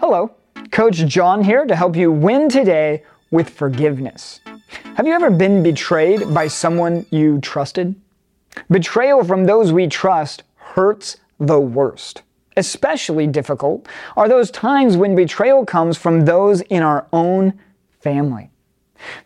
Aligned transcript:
Hello, 0.00 0.34
Coach 0.70 0.96
Jon 1.04 1.44
here 1.44 1.66
to 1.66 1.76
help 1.76 1.94
you 1.94 2.10
win 2.10 2.48
today 2.48 3.02
with 3.30 3.50
forgiveness. 3.50 4.40
Have 4.94 5.06
you 5.06 5.12
ever 5.12 5.28
been 5.28 5.62
betrayed 5.62 6.32
by 6.32 6.46
someone 6.46 7.04
you 7.10 7.38
trusted? 7.42 7.94
Betrayal 8.70 9.22
from 9.24 9.44
those 9.44 9.74
we 9.74 9.86
trust 9.86 10.44
hurts 10.56 11.18
the 11.38 11.60
worst. 11.60 12.22
Especially 12.56 13.26
difficult 13.26 13.86
are 14.16 14.26
those 14.26 14.50
times 14.50 14.96
when 14.96 15.14
betrayal 15.14 15.66
comes 15.66 15.98
from 15.98 16.24
those 16.24 16.62
in 16.62 16.82
our 16.82 17.06
own 17.12 17.60
family. 18.00 18.48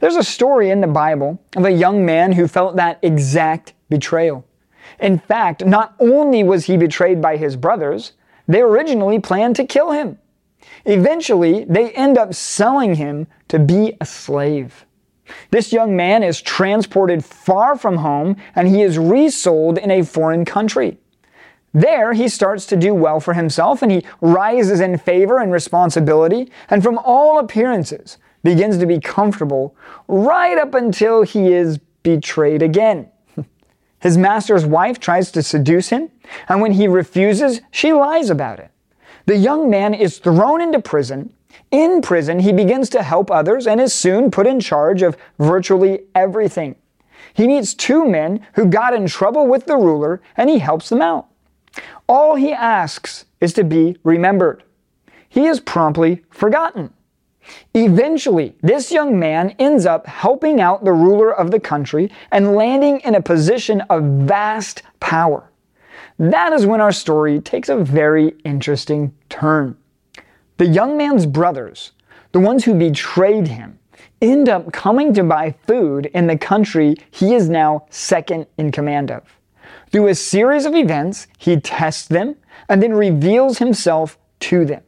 There's 0.00 0.16
a 0.16 0.24
story 0.24 0.70
in 0.70 0.80
the 0.80 0.88
Bible 0.88 1.40
of 1.54 1.66
a 1.66 1.70
young 1.70 2.04
man 2.04 2.32
who 2.32 2.48
felt 2.48 2.74
that 2.74 2.98
exact 3.00 3.74
betrayal. 3.90 4.44
In 4.98 5.20
fact, 5.20 5.64
not 5.64 5.94
only 6.00 6.42
was 6.42 6.64
he 6.64 6.76
betrayed 6.76 7.22
by 7.22 7.36
his 7.36 7.54
brothers, 7.54 8.14
they 8.48 8.60
originally 8.60 9.20
planned 9.20 9.54
to 9.54 9.64
kill 9.64 9.92
him. 9.92 10.18
Eventually, 10.84 11.64
they 11.64 11.90
end 11.92 12.18
up 12.18 12.34
selling 12.34 12.94
him 12.94 13.26
to 13.48 13.58
be 13.58 13.96
a 14.00 14.06
slave. 14.06 14.84
This 15.50 15.72
young 15.72 15.96
man 15.96 16.22
is 16.22 16.42
transported 16.42 17.24
far 17.24 17.76
from 17.76 17.96
home 17.96 18.36
and 18.54 18.68
he 18.68 18.82
is 18.82 18.98
resold 18.98 19.78
in 19.78 19.90
a 19.90 20.02
foreign 20.02 20.44
country. 20.44 20.98
There, 21.72 22.12
he 22.12 22.28
starts 22.28 22.66
to 22.66 22.76
do 22.76 22.94
well 22.94 23.18
for 23.18 23.34
himself 23.34 23.82
and 23.82 23.90
he 23.90 24.04
rises 24.20 24.80
in 24.80 24.96
favor 24.96 25.38
and 25.40 25.50
responsibility, 25.50 26.52
and 26.70 26.82
from 26.82 26.98
all 26.98 27.40
appearances, 27.40 28.18
begins 28.44 28.78
to 28.78 28.86
be 28.86 29.00
comfortable 29.00 29.74
right 30.06 30.56
up 30.56 30.74
until 30.74 31.22
he 31.22 31.52
is 31.52 31.78
betrayed 32.04 32.62
again. 32.62 33.08
His 34.00 34.16
master's 34.16 34.64
wife 34.64 35.00
tries 35.00 35.32
to 35.32 35.42
seduce 35.42 35.88
him, 35.88 36.10
and 36.48 36.60
when 36.60 36.72
he 36.72 36.86
refuses, 36.86 37.60
she 37.72 37.92
lies 37.92 38.30
about 38.30 38.60
it. 38.60 38.70
The 39.26 39.36
young 39.36 39.70
man 39.70 39.94
is 39.94 40.18
thrown 40.18 40.60
into 40.60 40.80
prison. 40.80 41.32
In 41.70 42.02
prison, 42.02 42.40
he 42.40 42.52
begins 42.52 42.88
to 42.90 43.02
help 43.02 43.30
others 43.30 43.66
and 43.66 43.80
is 43.80 43.94
soon 43.94 44.30
put 44.30 44.46
in 44.46 44.60
charge 44.60 45.02
of 45.02 45.16
virtually 45.38 46.00
everything. 46.14 46.76
He 47.32 47.46
meets 47.46 47.74
two 47.74 48.06
men 48.06 48.46
who 48.54 48.66
got 48.66 48.94
in 48.94 49.06
trouble 49.06 49.46
with 49.46 49.66
the 49.66 49.76
ruler 49.76 50.20
and 50.36 50.50
he 50.50 50.58
helps 50.58 50.88
them 50.88 51.00
out. 51.00 51.26
All 52.06 52.36
he 52.36 52.52
asks 52.52 53.24
is 53.40 53.52
to 53.54 53.64
be 53.64 53.96
remembered. 54.04 54.62
He 55.28 55.46
is 55.46 55.58
promptly 55.58 56.22
forgotten. 56.30 56.92
Eventually, 57.74 58.54
this 58.62 58.92
young 58.92 59.18
man 59.18 59.54
ends 59.58 59.84
up 59.84 60.06
helping 60.06 60.60
out 60.60 60.84
the 60.84 60.92
ruler 60.92 61.34
of 61.34 61.50
the 61.50 61.60
country 61.60 62.10
and 62.30 62.54
landing 62.54 63.00
in 63.00 63.14
a 63.14 63.22
position 63.22 63.80
of 63.82 64.04
vast 64.04 64.82
power. 65.00 65.50
That 66.18 66.52
is 66.52 66.64
when 66.64 66.80
our 66.80 66.92
story 66.92 67.40
takes 67.40 67.68
a 67.68 67.76
very 67.76 68.36
interesting 68.44 69.14
turn. 69.28 69.76
The 70.58 70.66
young 70.66 70.96
man's 70.96 71.26
brothers, 71.26 71.90
the 72.30 72.40
ones 72.40 72.64
who 72.64 72.74
betrayed 72.74 73.48
him, 73.48 73.78
end 74.22 74.48
up 74.48 74.72
coming 74.72 75.12
to 75.14 75.24
buy 75.24 75.54
food 75.66 76.06
in 76.06 76.28
the 76.28 76.38
country 76.38 76.96
he 77.10 77.34
is 77.34 77.48
now 77.48 77.86
second 77.90 78.46
in 78.58 78.70
command 78.70 79.10
of. 79.10 79.22
Through 79.90 80.08
a 80.08 80.14
series 80.14 80.66
of 80.66 80.74
events, 80.74 81.26
he 81.38 81.58
tests 81.58 82.06
them 82.06 82.36
and 82.68 82.82
then 82.82 82.92
reveals 82.92 83.58
himself 83.58 84.16
to 84.40 84.64
them. 84.64 84.82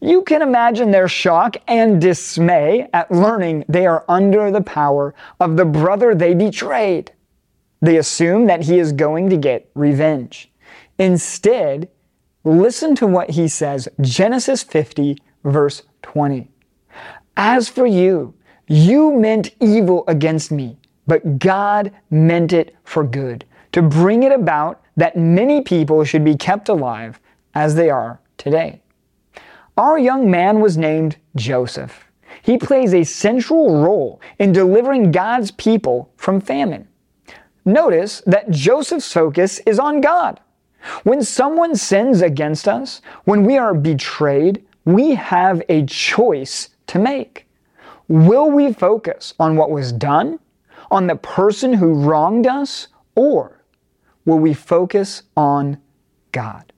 You 0.00 0.22
can 0.22 0.42
imagine 0.42 0.92
their 0.92 1.08
shock 1.08 1.56
and 1.66 2.00
dismay 2.00 2.88
at 2.92 3.10
learning 3.10 3.64
they 3.68 3.86
are 3.86 4.04
under 4.08 4.52
the 4.52 4.60
power 4.60 5.14
of 5.40 5.56
the 5.56 5.64
brother 5.64 6.14
they 6.14 6.34
betrayed. 6.34 7.10
They 7.80 7.96
assume 7.96 8.46
that 8.46 8.62
he 8.64 8.78
is 8.78 8.92
going 8.92 9.30
to 9.30 9.36
get 9.36 9.68
revenge. 9.74 10.47
Instead, 10.98 11.88
listen 12.44 12.94
to 12.96 13.06
what 13.06 13.30
he 13.30 13.48
says 13.48 13.88
Genesis 14.00 14.62
50, 14.62 15.18
verse 15.44 15.82
20. 16.02 16.50
As 17.36 17.68
for 17.68 17.86
you, 17.86 18.34
you 18.66 19.16
meant 19.16 19.54
evil 19.60 20.04
against 20.08 20.50
me, 20.50 20.76
but 21.06 21.38
God 21.38 21.92
meant 22.10 22.52
it 22.52 22.76
for 22.84 23.04
good, 23.04 23.44
to 23.72 23.80
bring 23.80 24.24
it 24.24 24.32
about 24.32 24.82
that 24.96 25.16
many 25.16 25.62
people 25.62 26.04
should 26.04 26.24
be 26.24 26.36
kept 26.36 26.68
alive 26.68 27.20
as 27.54 27.76
they 27.76 27.88
are 27.88 28.20
today. 28.36 28.82
Our 29.76 29.98
young 29.98 30.28
man 30.30 30.60
was 30.60 30.76
named 30.76 31.16
Joseph. 31.36 32.10
He 32.42 32.58
plays 32.58 32.92
a 32.92 33.04
central 33.04 33.80
role 33.80 34.20
in 34.38 34.52
delivering 34.52 35.12
God's 35.12 35.52
people 35.52 36.12
from 36.16 36.40
famine. 36.40 36.88
Notice 37.64 38.22
that 38.26 38.50
Joseph's 38.50 39.12
focus 39.12 39.60
is 39.60 39.78
on 39.78 40.00
God. 40.00 40.40
When 41.02 41.22
someone 41.22 41.76
sins 41.76 42.22
against 42.22 42.68
us, 42.68 43.00
when 43.24 43.44
we 43.44 43.58
are 43.58 43.74
betrayed, 43.74 44.64
we 44.84 45.14
have 45.14 45.62
a 45.68 45.84
choice 45.86 46.70
to 46.88 46.98
make. 46.98 47.46
Will 48.08 48.50
we 48.50 48.72
focus 48.72 49.34
on 49.38 49.56
what 49.56 49.70
was 49.70 49.92
done, 49.92 50.38
on 50.90 51.06
the 51.06 51.16
person 51.16 51.74
who 51.74 51.92
wronged 51.92 52.46
us, 52.46 52.88
or 53.14 53.60
will 54.24 54.38
we 54.38 54.54
focus 54.54 55.24
on 55.36 55.78
God? 56.32 56.72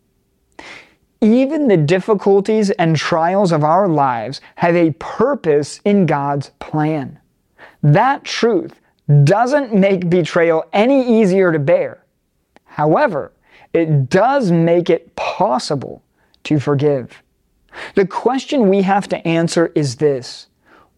Even 1.21 1.69
the 1.69 1.77
difficulties 1.77 2.71
and 2.71 2.97
trials 2.97 3.53
of 3.53 3.63
our 3.63 3.87
lives 3.87 4.41
have 4.57 4.75
a 4.75 4.93
purpose 4.93 5.81
in 5.85 6.07
God's 6.07 6.51
plan. 6.59 7.19
That 7.83 8.25
truth 8.25 8.81
doesn't 9.25 9.75
make 9.75 10.09
betrayal 10.09 10.65
any 10.73 11.21
easier 11.21 11.53
to 11.53 11.59
bear. 11.59 12.05
However, 12.65 13.33
it 13.73 14.11
does 14.11 14.51
make 14.51 14.91
it 14.91 15.15
possible 15.17 16.03
to 16.45 16.59
forgive. 16.59 17.23
The 17.95 18.07
question 18.07 18.69
we 18.69 18.83
have 18.83 19.09
to 19.09 19.27
answer 19.27 19.71
is 19.75 19.97
this 19.97 20.49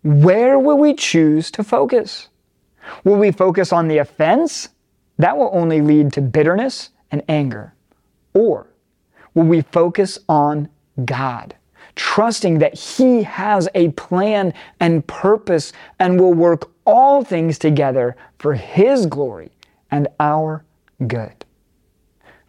Where 0.03 0.59
will 0.59 0.78
we 0.78 0.94
choose 0.94 1.50
to 1.53 1.65
focus? 1.65 2.28
Will 3.05 3.16
we 3.16 3.31
focus 3.31 3.72
on 3.72 3.88
the 3.88 3.99
offense? 3.99 4.71
That 5.19 5.37
will 5.37 5.50
only 5.53 5.81
lead 5.81 6.12
to 6.15 6.21
bitterness 6.21 6.91
and 7.10 7.22
anger. 7.28 7.75
Or 8.34 8.66
will 9.34 9.44
we 9.44 9.60
focus 9.60 10.19
on 10.28 10.69
God, 11.04 11.54
trusting 11.94 12.59
that 12.59 12.75
He 12.75 13.22
has 13.22 13.69
a 13.75 13.91
plan 13.91 14.54
and 14.81 15.06
purpose 15.06 15.72
and 15.99 16.19
will 16.19 16.34
work 16.34 16.71
all 16.87 17.22
things 17.22 17.59
together 17.59 18.16
for 18.39 18.54
His 18.54 19.06
glory 19.06 19.53
and 19.91 20.09
our 20.19 20.65
good? 21.06 21.41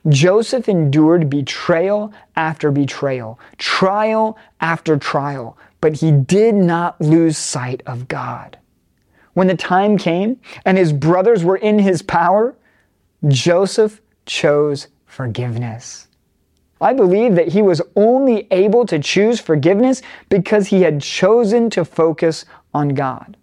Joseph 0.10 0.68
endured 0.68 1.30
betrayal 1.30 2.14
after 2.36 2.72
betrayal, 2.72 3.40
trial 3.58 4.38
after 4.60 4.98
trial, 4.98 5.58
but 5.80 5.94
he 5.94 6.12
did 6.12 6.56
not 6.56 7.00
lose 7.00 7.38
sight 7.38 7.82
of 7.86 8.08
God. 8.08 8.58
When 9.34 9.48
the 9.48 9.56
time 9.56 9.98
came 9.98 10.40
and 10.66 10.78
his 10.78 10.94
brothers 10.94 11.44
were 11.44 11.58
in 11.58 11.80
his 11.80 12.02
power, 12.02 12.56
Joseph 13.28 14.02
chose 14.26 14.88
forgiveness. 15.06 16.08
I 16.82 16.94
believe 16.94 17.36
that 17.36 17.48
he 17.48 17.62
was 17.62 17.82
only 17.96 18.48
able 18.52 18.86
to 18.88 19.00
choose 19.00 19.40
forgiveness 19.40 20.02
because 20.28 20.68
he 20.68 20.82
had 20.82 21.02
chosen 21.02 21.70
to 21.72 21.86
focus 21.86 22.44
on 22.74 22.90
God. 22.90 23.38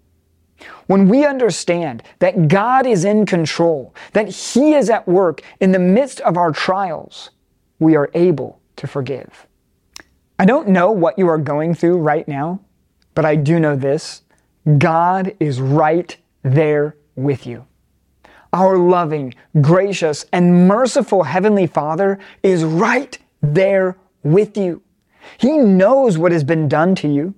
When 0.87 1.09
we 1.09 1.25
understand 1.25 2.03
that 2.19 2.49
God 2.49 2.87
is 2.87 3.05
in 3.05 3.27
control, 3.27 3.95
that 4.13 4.29
He 4.29 4.75
is 4.75 4.91
at 4.91 5.07
work 5.07 5.43
in 5.61 5.73
the 5.73 5.79
midst 5.79 6.21
of 6.21 6.37
our 6.37 6.53
trials, 6.53 7.31
we 7.79 7.97
are 7.97 8.11
able 8.15 8.61
to 8.77 8.87
forgive. 8.87 9.47
I 10.39 10.45
don't 10.45 10.69
know 10.69 10.91
what 10.91 11.19
you 11.19 11.29
are 11.29 11.39
going 11.39 11.75
through 11.75 11.99
right 11.99 12.27
now, 12.27 12.61
but 13.15 13.25
I 13.25 13.37
do 13.37 13.61
know 13.61 13.77
this 13.77 14.23
God 14.79 15.35
is 15.41 15.61
right 15.61 16.17
there 16.43 16.97
with 17.15 17.47
you. 17.47 17.67
Our 18.53 18.79
loving, 18.79 19.35
gracious, 19.61 20.27
and 20.33 20.67
merciful 20.67 21.23
Heavenly 21.23 21.67
Father 21.67 22.19
is 22.43 22.65
right 22.65 23.17
there 23.43 23.97
with 24.23 24.57
you. 24.57 24.83
He 25.39 25.59
knows 25.59 26.19
what 26.19 26.33
has 26.33 26.45
been 26.45 26.69
done 26.69 26.95
to 26.97 27.09
you. 27.09 27.35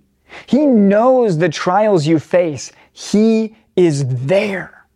He 0.47 0.65
knows 0.65 1.39
the 1.39 1.49
trials 1.49 2.07
you 2.07 2.19
face. 2.19 2.73
He 2.93 3.57
is 3.77 4.07
there. 4.27 4.87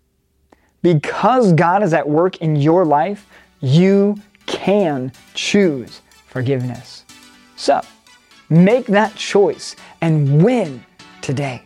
Because 0.83 1.53
God 1.53 1.83
is 1.83 1.93
at 1.93 2.09
work 2.09 2.37
in 2.39 2.57
your 2.57 2.85
life, 2.85 3.27
you 3.61 4.17
can 4.47 5.11
choose 5.35 6.01
forgiveness. 6.27 7.05
So, 7.57 7.81
make 8.49 8.87
that 8.87 9.15
choice 9.17 9.75
and 10.01 10.45
win 10.45 10.85
today. 11.23 11.66